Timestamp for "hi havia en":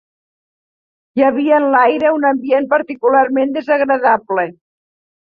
1.19-1.67